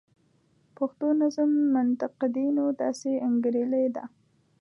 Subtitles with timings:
[0.77, 4.03] پښتو نظم منتقدینو داسې انګیرلې ده.